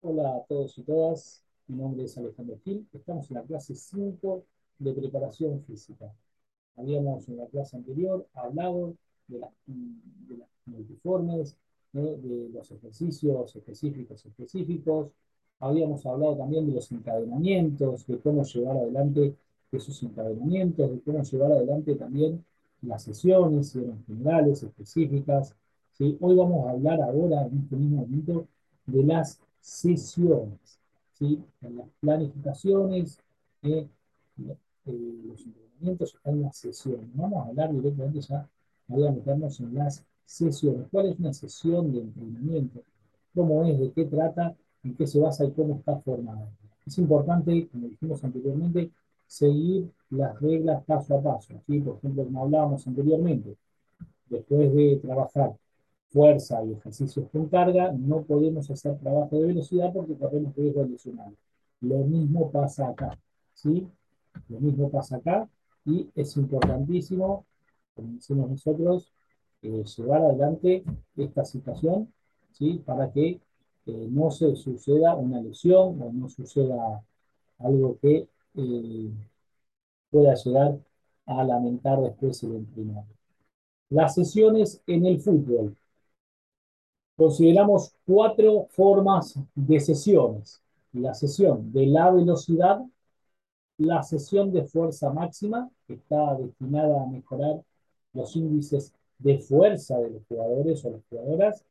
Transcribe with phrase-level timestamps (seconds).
[0.00, 4.44] Hola a todos y todas, mi nombre es Alejandro Gil, estamos en la clase 5
[4.78, 6.14] de preparación física.
[6.76, 8.94] Habíamos en la clase anterior hablado
[9.26, 9.50] de las,
[10.66, 11.56] multiformes,
[11.92, 15.10] de los ejercicios específicos específicos,
[15.58, 19.34] habíamos hablado también de los encadenamientos, de cómo llevar adelante
[19.72, 22.44] esos encadenamientos, de cómo llevar adelante también
[22.82, 25.56] las sesiones, si eran generales, específicas.
[25.92, 26.16] ¿sí?
[26.20, 28.46] Hoy vamos a hablar ahora, en este mismo momento,
[28.86, 30.78] de las sesiones.
[31.14, 31.42] ¿sí?
[31.62, 33.18] En las planificaciones,
[33.62, 33.88] eh,
[34.86, 37.08] eh, los entrenamientos están las sesiones.
[37.14, 38.48] Vamos a hablar directamente ya,
[38.86, 40.86] voy a meternos en las sesiones.
[40.90, 42.82] ¿Cuál es una sesión de entrenamiento?
[43.34, 43.78] ¿Cómo es?
[43.78, 44.56] ¿De qué trata?
[44.82, 46.48] ¿En qué se basa y cómo está formada?
[46.86, 48.90] Es importante, como dijimos anteriormente,
[49.26, 51.54] seguir las reglas paso a paso.
[51.66, 51.80] ¿sí?
[51.80, 53.56] Por ejemplo, como hablábamos anteriormente,
[54.28, 55.54] después de trabajar
[56.10, 61.36] fuerza y ejercicios con carga, no podemos hacer trabajo de velocidad porque corremos riesgo lesional.
[61.80, 63.18] Lo mismo pasa acá,
[63.54, 63.86] ¿sí?
[64.48, 65.48] Lo mismo pasa acá
[65.84, 67.44] y es importantísimo,
[67.94, 69.12] como decimos nosotros,
[69.62, 70.84] eh, llevar adelante
[71.16, 72.12] esta situación,
[72.52, 72.82] ¿sí?
[72.84, 73.40] Para que
[73.86, 77.02] eh, no se suceda una lesión o no suceda
[77.58, 79.10] algo que eh,
[80.10, 80.78] pueda llegar
[81.26, 83.04] a lamentar después el entrenador.
[83.90, 85.76] Las sesiones en el fútbol.
[87.18, 90.62] Consideramos cuatro formas de sesiones.
[90.92, 92.80] La sesión de la velocidad,
[93.78, 97.60] la sesión de fuerza máxima, que está destinada a mejorar
[98.12, 101.64] los índices de fuerza de los jugadores o las jugadoras.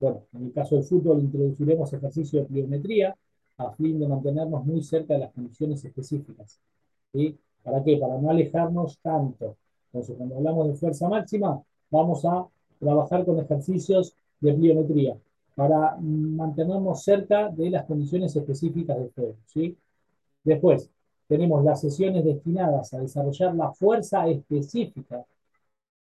[0.00, 3.16] Bueno, en el caso del fútbol introduciremos ejercicio de pliometría
[3.58, 6.58] a fin de mantenernos muy cerca de las condiciones específicas.
[7.62, 7.98] ¿Para qué?
[7.98, 9.56] Para no alejarnos tanto.
[9.92, 12.48] Entonces, cuando hablamos de fuerza máxima, vamos a
[12.80, 15.16] trabajar con ejercicios de pliometría
[15.54, 19.36] para mantenernos cerca de las condiciones específicas del juego.
[19.46, 19.76] ¿sí?
[20.44, 20.90] Después,
[21.28, 25.24] tenemos las sesiones destinadas a desarrollar la fuerza específica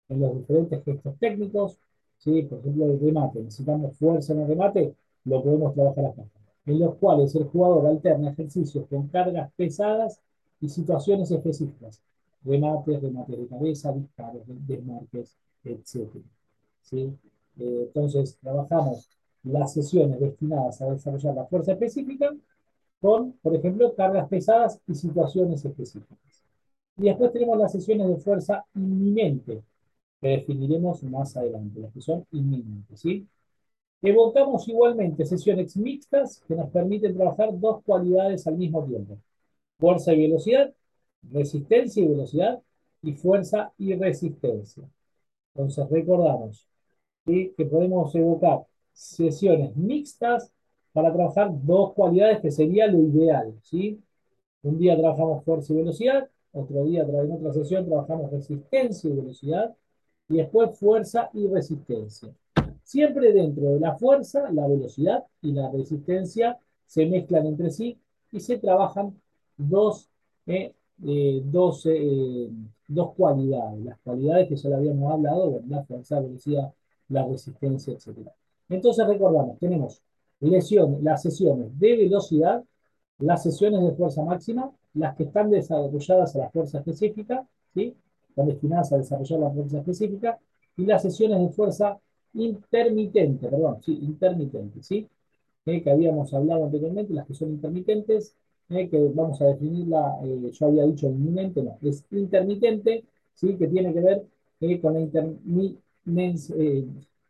[0.09, 1.79] en los diferentes gestos técnicos.
[2.19, 2.43] ¿sí?
[2.43, 3.43] Por ejemplo, el remate.
[3.43, 6.23] Necesitamos fuerza en el remate, lo podemos trabajar acá.
[6.67, 10.21] En los cuales el jugador alterna ejercicios con cargas pesadas
[10.61, 12.01] y situaciones específicas.
[12.45, 16.09] Remates, remates de cabeza, disparos, desmarques, etc.
[16.83, 17.13] ¿sí?
[17.61, 19.09] Eh, entonces, trabajamos
[19.45, 22.35] las sesiones destinadas a desarrollar la fuerza específica
[23.01, 26.45] con, por ejemplo, cargas pesadas y situaciones específicas.
[26.97, 29.63] Y después tenemos las sesiones de fuerza inminente,
[30.21, 33.01] que definiremos más adelante, las que son inminentes.
[33.01, 33.27] ¿sí?
[34.03, 39.19] Evocamos igualmente sesiones mixtas que nos permiten trabajar dos cualidades al mismo tiempo.
[39.79, 40.73] Fuerza y velocidad,
[41.31, 42.63] resistencia y velocidad,
[43.03, 44.85] y fuerza y resistencia.
[45.55, 46.70] Entonces recordamos,
[47.57, 50.53] que podemos evocar sesiones mixtas
[50.93, 53.55] para trabajar dos cualidades que sería lo ideal.
[53.63, 54.01] ¿sí?
[54.63, 59.75] Un día trabajamos fuerza y velocidad, otro día en otra sesión trabajamos resistencia y velocidad,
[60.29, 62.31] y después fuerza y resistencia.
[62.83, 67.99] Siempre dentro de la fuerza, la velocidad y la resistencia se mezclan entre sí
[68.33, 69.21] y se trabajan
[69.57, 70.09] dos,
[70.47, 70.75] eh,
[71.07, 72.51] eh, dos, eh,
[72.89, 73.85] dos cualidades.
[73.85, 76.73] Las cualidades que ya le habíamos hablado, la fuerza, velocidad
[77.11, 78.29] la resistencia, etc.
[78.69, 80.03] Entonces recordamos, tenemos
[80.41, 82.65] lesión, las sesiones de velocidad,
[83.19, 87.95] las sesiones de fuerza máxima, las que están desarrolladas a la fuerza específica, ¿sí?
[88.29, 90.39] están destinadas a desarrollar la fuerza específica,
[90.77, 91.99] y las sesiones de fuerza
[92.33, 95.07] intermitente, perdón, sí, intermitente, ¿sí?
[95.67, 98.35] Eh, que habíamos hablado anteriormente, las que son intermitentes,
[98.71, 103.05] eh, que vamos a definirla, eh, yo había dicho inminente, no, es intermitente,
[103.35, 103.57] ¿sí?
[103.57, 106.87] que tiene que ver con la intermitente eh,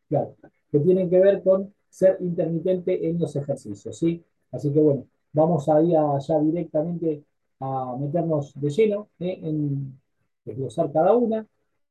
[0.08, 0.36] claro,
[0.70, 4.24] que tienen que ver con ser intermitente en los ejercicios, ¿sí?
[4.52, 7.24] Así que bueno, vamos a ir ya directamente
[7.60, 9.38] a meternos de lleno ¿eh?
[9.42, 9.98] en
[10.44, 11.46] desglosar cada una,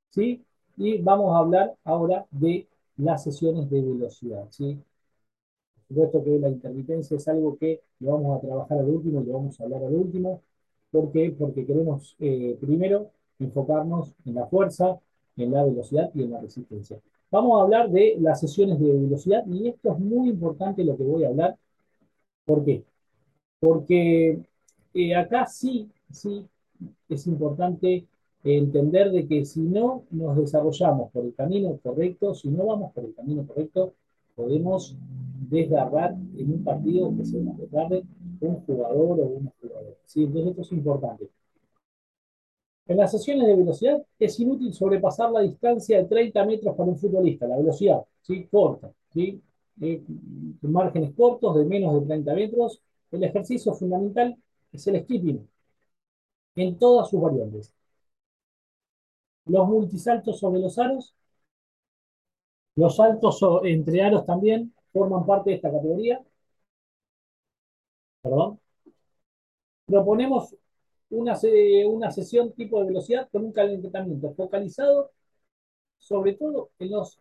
[0.09, 0.43] ¿sí?
[0.77, 2.67] Y vamos a hablar ahora de
[2.97, 4.77] las sesiones de velocidad, ¿sí?
[5.87, 9.33] Por supuesto que la intermitencia es algo que lo vamos a trabajar al último lo
[9.33, 10.41] vamos a hablar al último.
[10.91, 11.35] ¿Por qué?
[11.37, 14.99] Porque queremos eh, primero enfocarnos en la fuerza,
[15.37, 16.99] en la velocidad y en la resistencia.
[17.31, 21.03] Vamos a hablar de las sesiones de velocidad y esto es muy importante lo que
[21.03, 21.57] voy a hablar.
[22.45, 22.83] ¿Por qué?
[23.59, 24.39] Porque
[24.93, 26.45] eh, acá sí, sí
[27.07, 28.05] es importante
[28.43, 33.05] entender de que si no nos desarrollamos por el camino correcto, si no vamos por
[33.05, 33.93] el camino correcto,
[34.35, 34.95] podemos
[35.49, 38.03] desgarrar en un partido que se nos desgarre
[38.39, 39.95] un jugador o una jugadora.
[40.05, 40.23] ¿sí?
[40.23, 41.29] Entonces esto es importante.
[42.89, 46.97] En las sesiones de velocidad es inútil sobrepasar la distancia de 30 metros para un
[46.97, 48.47] futbolista, la velocidad, ¿sí?
[48.51, 48.91] corta.
[49.13, 49.41] ¿sí?
[49.81, 50.03] eh,
[50.61, 52.81] márgenes cortos de menos de 30 metros.
[53.11, 54.35] El ejercicio fundamental
[54.71, 55.47] es el skipping
[56.55, 57.73] en todas sus variantes.
[59.47, 61.13] Los multisaltos sobre los aros,
[62.75, 66.19] los saltos entre aros también forman parte de esta categoría.
[68.21, 68.59] Perdón.
[69.85, 70.55] Proponemos
[71.09, 71.37] una,
[71.87, 75.11] una sesión tipo de velocidad con un calentamiento focalizado
[75.99, 77.19] sobre todo en los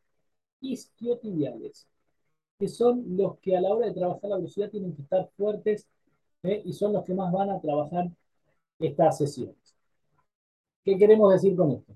[0.61, 1.87] isquiotibiales,
[2.59, 5.89] que son los que a la hora de trabajar la velocidad tienen que estar fuertes
[6.45, 6.63] ¿eh?
[6.65, 8.11] y son los que más van a trabajar
[8.81, 9.77] estas sesiones.
[10.85, 11.95] ¿Qué queremos decir con esto?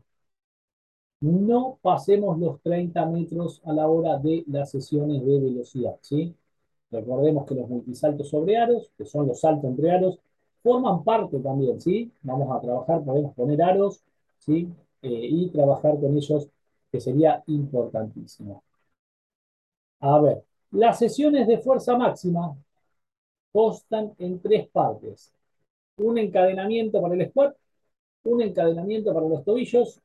[1.20, 6.34] No pasemos los 30 metros a la hora de las sesiones de velocidad, ¿sí?
[6.90, 10.18] Recordemos que los multisaltos sobre aros, que son los saltos entre aros,
[10.62, 12.12] forman parte también, ¿sí?
[12.22, 14.02] Vamos a trabajar, podemos poner aros,
[14.38, 14.68] ¿sí?
[15.02, 16.48] Eh, y trabajar con ellos,
[16.90, 18.62] que sería importantísimo.
[20.00, 22.56] A ver, las sesiones de fuerza máxima
[23.52, 25.32] constan en tres partes.
[25.96, 27.56] Un encadenamiento para el squat,
[28.24, 30.00] un encadenamiento para los tobillos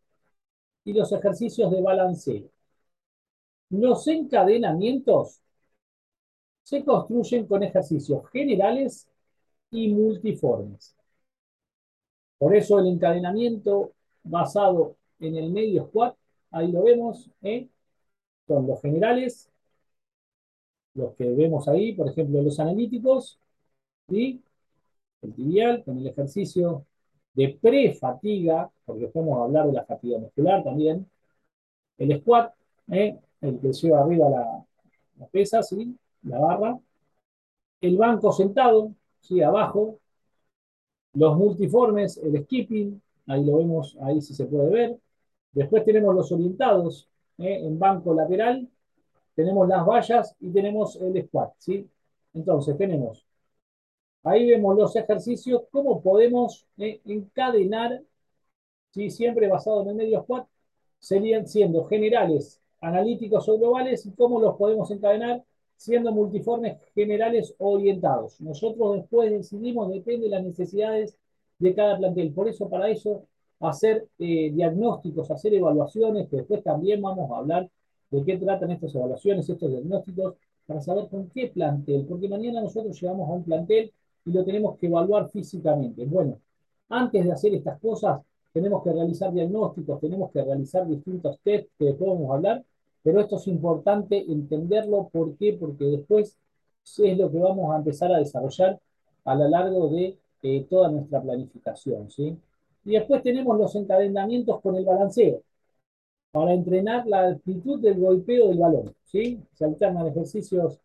[0.86, 2.50] y los ejercicios de balanceo.
[3.69, 5.42] Los encadenamientos
[6.63, 9.07] se construyen con ejercicios generales
[9.72, 10.96] y multiformes.
[12.38, 13.94] Por eso el encadenamiento
[14.24, 16.16] basado en el medio squat,
[16.52, 17.68] ahí lo vemos, ¿eh?
[18.48, 19.52] son los generales,
[20.94, 23.40] los que vemos ahí, por ejemplo, los analíticos,
[24.10, 24.42] y
[25.22, 26.86] el tibial con el ejercicio
[27.34, 31.10] de pre-fatiga, porque podemos hablar de la fatiga muscular también,
[31.98, 32.54] el squat,
[32.92, 33.20] ¿eh?
[33.42, 34.66] el que lleva arriba la,
[35.20, 35.98] la pesa, ¿sí?
[36.24, 36.80] la barra,
[37.81, 38.94] el banco sentado,
[39.27, 39.41] ¿sí?
[39.41, 40.00] abajo,
[41.13, 45.00] los multiformes, el skipping, ahí lo vemos, ahí sí se puede ver.
[45.51, 47.09] Después tenemos los orientados
[47.39, 47.59] ¿eh?
[47.63, 48.68] en banco lateral,
[49.35, 51.89] tenemos las vallas y tenemos el squat, ¿sí?
[52.33, 53.25] Entonces tenemos,
[54.24, 57.01] ahí vemos los ejercicios, cómo podemos ¿eh?
[57.06, 58.01] encadenar,
[58.91, 59.09] ¿sí?
[59.09, 60.47] siempre basado en el medio squat,
[61.00, 65.44] serían siendo generales, analíticos o globales, y cómo los podemos encadenar
[65.77, 68.41] siendo multiformes generales orientados.
[68.41, 71.18] Nosotros después decidimos, depende de las necesidades
[71.59, 72.33] de cada plantel.
[72.33, 73.24] Por eso, para eso,
[73.59, 77.69] hacer eh, diagnósticos, hacer evaluaciones, que después también vamos a hablar
[78.12, 80.35] de qué tratan estas evaluaciones, estos diagnósticos,
[80.65, 83.91] para saber con qué plantel, porque mañana nosotros llegamos a un plantel
[84.25, 86.06] y lo tenemos que evaluar físicamente.
[86.06, 86.39] Bueno,
[86.89, 88.21] antes de hacer estas cosas,
[88.51, 92.63] tenemos que realizar diagnósticos, tenemos que realizar distintos test que después vamos a hablar,
[93.04, 95.10] pero esto es importante entenderlo.
[95.12, 95.54] ¿Por qué?
[95.54, 96.38] Porque después
[96.98, 98.80] es lo que vamos a empezar a desarrollar
[99.26, 102.10] a lo largo de eh, toda nuestra planificación.
[102.10, 102.38] ¿sí?
[102.86, 105.42] Y después tenemos los encadenamientos con el balanceo,
[106.32, 108.96] para entrenar la actitud del golpeo del balón.
[109.06, 109.42] ¿sí?
[109.54, 110.80] Se alternan ejercicios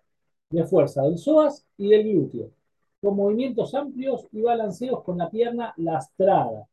[0.50, 2.50] de fuerza del psoas y del glúteo,
[3.00, 6.66] con movimientos amplios y balanceos con la pierna lastrada.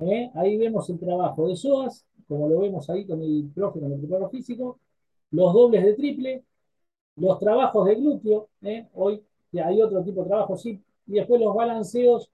[0.00, 0.30] ¿eh?
[0.34, 4.00] Ahí vemos el trabajo de psoas, como lo vemos ahí con el profe, con el
[4.00, 4.78] preparo físico,
[5.30, 6.44] los dobles de triple,
[7.16, 8.86] los trabajos de glúteo, ¿eh?
[8.94, 9.22] hoy
[9.62, 12.30] hay otro tipo de trabajo, sí, y después los balanceos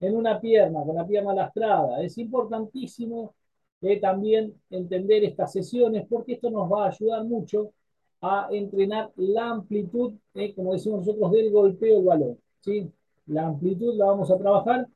[0.00, 2.02] en una pierna, con la pierna lastrada.
[2.02, 3.34] Es importantísimo
[3.82, 7.72] eh, también entender estas sesiones porque esto nos va a ayudar mucho
[8.20, 12.38] a entrenar la amplitud, eh, como decimos nosotros, del golpeo del balón.
[12.60, 12.90] ¿sí?
[13.26, 14.86] La amplitud la vamos a trabajar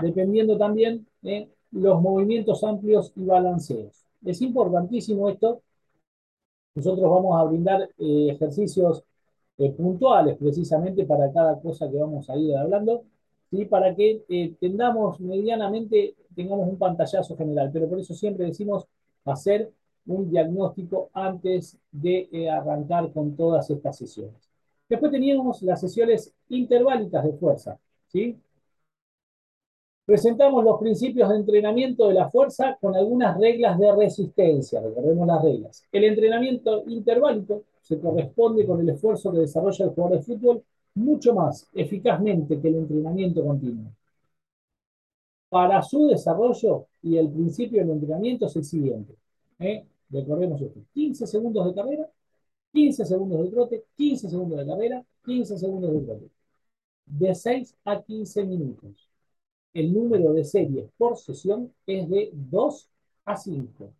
[0.00, 4.04] dependiendo también de los movimientos amplios y balanceos.
[4.24, 5.62] Es importantísimo esto
[6.74, 9.04] nosotros vamos a brindar eh, ejercicios
[9.58, 13.04] eh, puntuales precisamente para cada cosa que vamos a ir hablando,
[13.50, 13.64] ¿sí?
[13.66, 18.86] para que eh, tengamos medianamente, tengamos un pantallazo general, pero por eso siempre decimos
[19.24, 19.70] hacer
[20.06, 24.50] un diagnóstico antes de arrancar con todas estas sesiones.
[24.88, 28.36] Después teníamos las sesiones interválicas de fuerza, ¿sí?
[30.04, 34.80] Presentamos los principios de entrenamiento de la fuerza con algunas reglas de resistencia.
[34.80, 35.86] Recordemos las reglas.
[35.92, 41.34] El entrenamiento interválico se corresponde con el esfuerzo que desarrolla el jugador de fútbol mucho
[41.34, 43.92] más eficazmente que el entrenamiento continuo.
[45.48, 49.14] Para su desarrollo y el principio del entrenamiento es el siguiente.
[49.60, 49.84] ¿eh?
[50.10, 50.80] Recordemos esto.
[50.94, 52.08] 15 segundos de carrera,
[52.72, 56.30] 15 segundos de trote, 15 segundos de carrera, 15 segundos de trote.
[57.06, 59.11] De 6 a 15 minutos
[59.74, 62.90] el número de series por sesión es de 2
[63.24, 63.92] a 5.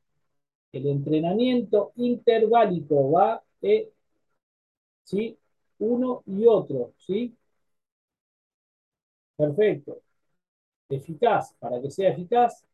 [0.72, 3.92] El entrenamiento interválico va de
[5.04, 5.38] ¿sí?
[5.78, 6.92] uno y otro.
[6.98, 7.36] ¿sí?
[9.36, 10.00] Perfecto.
[10.88, 11.54] Eficaz.
[11.58, 12.64] Para que sea eficaz,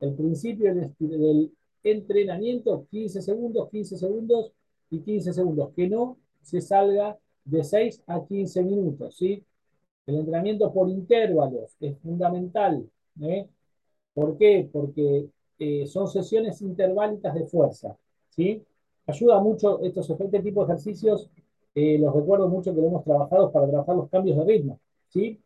[0.00, 1.52] el principio del
[1.84, 4.52] entrenamiento, 15 segundos, 15 segundos
[4.90, 5.72] y 15 segundos.
[5.74, 9.44] Que no se salga de 6 a 15 minutos, ¿sí?
[10.10, 12.84] El entrenamiento por intervalos es fundamental,
[13.22, 13.46] ¿eh?
[14.12, 14.68] ¿Por qué?
[14.72, 17.96] Porque eh, son sesiones interválicas de fuerza,
[18.30, 18.60] ¿sí?
[19.06, 21.30] Ayuda mucho estos este tipo de ejercicios,
[21.76, 25.38] eh, los recuerdo mucho que lo hemos trabajado para trabajar los cambios de ritmo, ¿sí?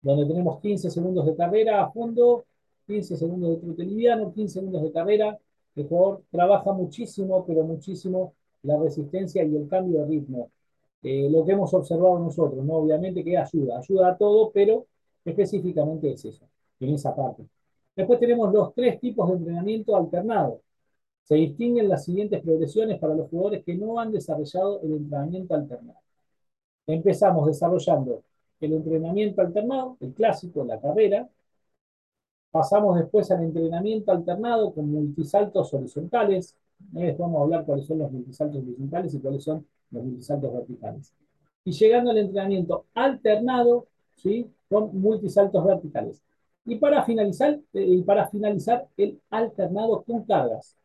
[0.00, 2.44] Donde tenemos 15 segundos de carrera a fondo,
[2.86, 5.36] 15 segundos de trote liviano, 15 segundos de carrera.
[5.74, 10.50] El jugador trabaja muchísimo, pero muchísimo la resistencia y el cambio de ritmo.
[11.04, 12.76] Eh, lo que hemos observado nosotros, ¿no?
[12.76, 14.86] Obviamente que ayuda, ayuda a todo, pero
[15.24, 16.46] específicamente es eso,
[16.80, 17.46] en esa parte.
[17.96, 20.62] Después tenemos los tres tipos de entrenamiento alternado.
[21.24, 26.00] Se distinguen las siguientes progresiones para los jugadores que no han desarrollado el entrenamiento alternado.
[26.86, 28.22] Empezamos desarrollando
[28.60, 31.28] el entrenamiento alternado, el clásico, la carrera.
[32.50, 36.56] Pasamos después al entrenamiento alternado con multisaltos horizontales.
[36.78, 41.12] Después vamos a hablar cuáles son los multisaltos horizontales y cuáles son los multisaltos verticales.
[41.64, 43.86] Y llegando al entrenamiento alternado,
[44.16, 44.50] ¿sí?
[44.68, 46.22] con multisaltos verticales.
[46.66, 50.76] Y para finalizar, eh, y para finalizar el alternado con cargas.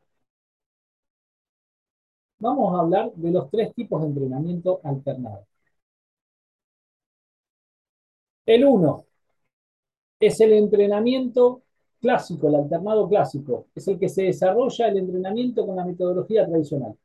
[2.40, 5.46] Vamos a hablar de los tres tipos de entrenamiento alternado.
[8.46, 9.06] El uno
[10.20, 11.64] es el entrenamiento
[12.02, 13.68] clásico, el alternado clásico.
[13.76, 16.96] Es el que se desarrolla el entrenamiento con la metodología tradicional.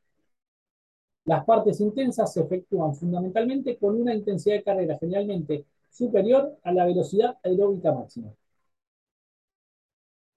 [1.26, 6.84] Las partes intensas se efectúan fundamentalmente con una intensidad de carrera generalmente superior a la
[6.86, 8.32] velocidad aeróbica máxima.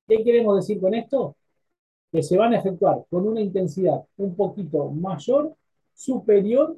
[0.08, 1.36] ¿Qué queremos decir con esto?
[2.12, 5.56] Que se van a efectuar con una intensidad un poquito mayor,
[5.94, 6.78] superior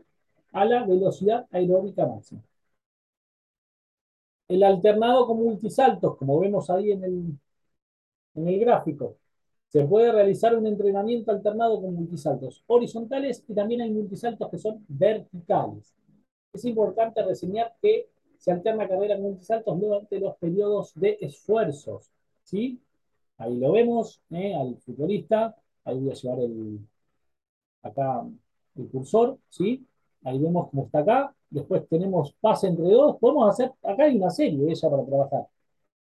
[0.53, 2.41] a la velocidad aeróbica máxima.
[4.49, 7.39] El alternado con multisaltos, como vemos ahí en el,
[8.35, 9.15] en el gráfico,
[9.69, 14.83] se puede realizar un entrenamiento alternado con multisaltos horizontales y también hay multisaltos que son
[14.87, 15.95] verticales.
[16.53, 22.11] Es importante reseñar que se alterna carrera con multisaltos durante los periodos de esfuerzos.
[22.43, 22.81] ¿sí?
[23.37, 24.55] Ahí lo vemos, ¿eh?
[24.55, 25.55] al futbolista.
[25.85, 26.79] Ahí voy a llevar el,
[27.83, 28.25] acá
[28.75, 29.85] el cursor, ¿sí?
[30.23, 31.35] Ahí vemos cómo está acá.
[31.49, 33.17] Después tenemos pase entre dos.
[33.19, 35.47] Podemos hacer, acá hay una serie ella para trabajar.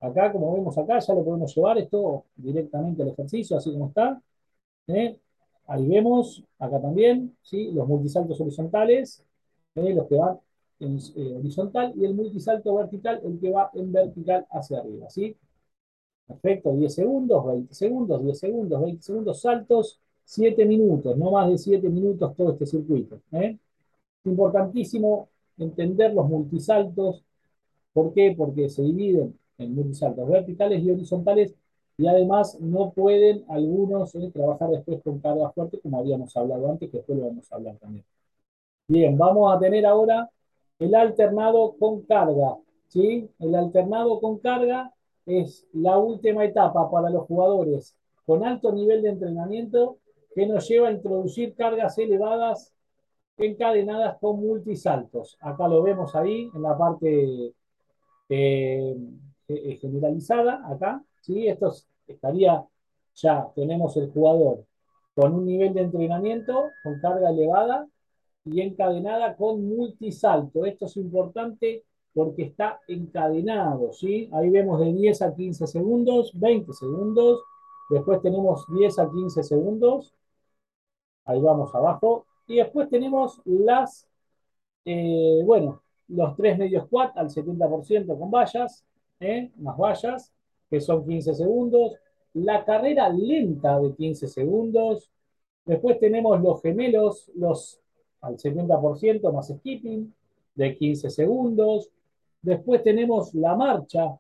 [0.00, 4.20] Acá, como vemos acá, ya lo podemos llevar esto directamente al ejercicio, así como está.
[4.88, 5.18] ¿eh?
[5.66, 7.70] Ahí vemos, acá también, ¿sí?
[7.72, 9.24] los multisaltos horizontales,
[9.74, 9.94] ¿eh?
[9.94, 10.38] los que van
[10.80, 10.98] en
[11.36, 15.10] horizontal, y el multisalto vertical, el que va en vertical hacia arriba.
[15.10, 15.36] ¿sí?
[16.26, 21.58] Perfecto, 10 segundos, 20 segundos, 10 segundos, 20 segundos, saltos, 7 minutos, no más de
[21.58, 23.20] 7 minutos todo este circuito.
[23.32, 23.58] ¿eh?
[24.24, 25.28] Importantísimo
[25.58, 27.24] entender los multisaltos.
[27.92, 28.34] ¿Por qué?
[28.36, 31.54] Porque se dividen en multisaltos verticales y horizontales
[31.96, 34.30] y además no pueden algunos ¿eh?
[34.32, 37.76] trabajar después con carga fuerte como habíamos hablado antes, que después lo vamos a hablar
[37.76, 38.04] también.
[38.86, 40.30] Bien, vamos a tener ahora
[40.78, 42.56] el alternado con carga.
[42.86, 43.28] ¿sí?
[43.40, 44.92] El alternado con carga
[45.26, 49.98] es la última etapa para los jugadores con alto nivel de entrenamiento
[50.34, 52.72] que nos lleva a introducir cargas elevadas
[53.36, 55.36] encadenadas con multisaltos.
[55.40, 57.52] Acá lo vemos ahí en la parte
[58.28, 58.96] eh,
[59.48, 61.48] eh, generalizada, acá, ¿sí?
[61.48, 61.72] Esto
[62.06, 62.64] estaría,
[63.14, 64.64] ya tenemos el jugador
[65.14, 67.88] con un nivel de entrenamiento, con carga elevada
[68.44, 70.64] y encadenada con multisalto.
[70.64, 74.28] Esto es importante porque está encadenado, ¿sí?
[74.32, 77.40] Ahí vemos de 10 a 15 segundos, 20 segundos,
[77.90, 80.14] después tenemos 10 a 15 segundos,
[81.24, 84.06] ahí vamos abajo, y después tenemos las,
[84.84, 88.84] eh, bueno, los tres medios quad al 70% con vallas,
[89.20, 89.50] ¿eh?
[89.56, 90.32] más vallas,
[90.70, 91.94] que son 15 segundos,
[92.34, 95.10] la carrera lenta de 15 segundos,
[95.64, 97.80] después tenemos los gemelos, los
[98.20, 100.12] al 70% más skipping
[100.54, 101.90] de 15 segundos,
[102.42, 104.18] Después tenemos la marcha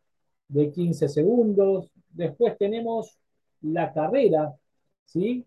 [0.48, 1.90] de 15 segundos.
[2.10, 3.18] Después tenemos
[3.62, 4.56] la carrera,
[5.04, 5.46] ¿sí?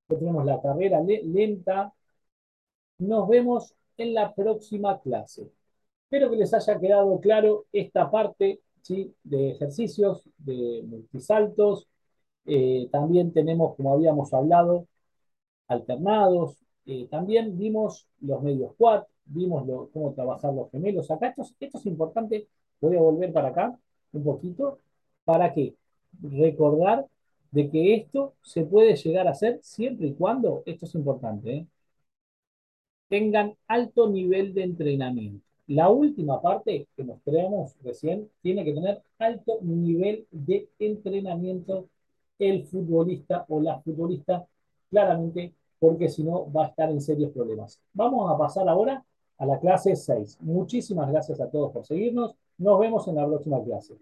[0.00, 1.92] Después tenemos la carrera lenta.
[2.98, 5.50] Nos vemos en la próxima clase.
[6.04, 8.60] Espero que les haya quedado claro esta parte
[9.24, 11.88] de ejercicios, de multisaltos.
[12.46, 14.86] Eh, también tenemos, como habíamos hablado,
[15.68, 16.56] alternados.
[16.86, 21.10] Eh, también vimos los medios quad, vimos cómo trabajar los gemelos.
[21.10, 22.48] Acá esto, esto es importante,
[22.80, 23.78] voy a volver para acá
[24.12, 24.80] un poquito.
[25.24, 25.74] ¿Para qué?
[26.22, 27.06] Recordar
[27.50, 31.66] de que esto se puede llegar a hacer siempre y cuando, esto es importante, ¿eh?
[33.08, 35.45] tengan alto nivel de entrenamiento.
[35.68, 41.88] La última parte que mostramos recién tiene que tener alto nivel de entrenamiento
[42.38, 44.46] el futbolista o la futbolista,
[44.90, 47.80] claramente porque si no va a estar en serios problemas.
[47.92, 49.04] Vamos a pasar ahora
[49.38, 50.38] a la clase 6.
[50.40, 52.36] Muchísimas gracias a todos por seguirnos.
[52.58, 53.96] Nos vemos en la próxima clase.